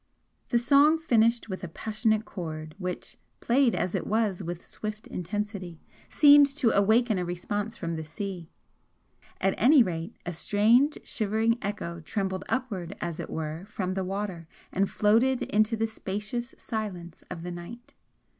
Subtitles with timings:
[0.49, 5.79] The song finished with a passionate chord which, played as it was with swift intensity,
[6.09, 8.49] seemed to awaken a response from the sea,
[9.39, 14.47] at any rate a strange shivering echo trembled upward as it were from the water
[14.71, 17.93] and floated into the spacious silence of the night.